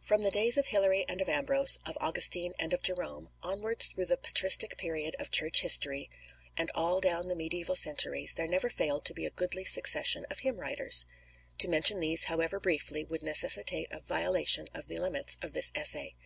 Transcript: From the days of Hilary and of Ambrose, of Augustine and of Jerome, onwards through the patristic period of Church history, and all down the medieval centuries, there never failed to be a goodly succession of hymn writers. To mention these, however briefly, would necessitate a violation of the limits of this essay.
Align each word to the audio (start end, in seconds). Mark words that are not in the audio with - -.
From 0.00 0.22
the 0.22 0.32
days 0.32 0.56
of 0.58 0.66
Hilary 0.66 1.04
and 1.08 1.20
of 1.20 1.28
Ambrose, 1.28 1.78
of 1.86 1.96
Augustine 2.00 2.52
and 2.58 2.72
of 2.72 2.82
Jerome, 2.82 3.28
onwards 3.44 3.92
through 3.92 4.06
the 4.06 4.16
patristic 4.16 4.76
period 4.76 5.14
of 5.20 5.30
Church 5.30 5.60
history, 5.60 6.10
and 6.56 6.68
all 6.74 7.00
down 7.00 7.28
the 7.28 7.36
medieval 7.36 7.76
centuries, 7.76 8.34
there 8.34 8.48
never 8.48 8.70
failed 8.70 9.04
to 9.04 9.14
be 9.14 9.24
a 9.24 9.30
goodly 9.30 9.64
succession 9.64 10.26
of 10.32 10.40
hymn 10.40 10.58
writers. 10.58 11.06
To 11.58 11.68
mention 11.68 12.00
these, 12.00 12.24
however 12.24 12.58
briefly, 12.58 13.04
would 13.04 13.22
necessitate 13.22 13.92
a 13.92 14.00
violation 14.00 14.66
of 14.74 14.88
the 14.88 14.98
limits 14.98 15.36
of 15.42 15.52
this 15.52 15.70
essay. 15.76 16.16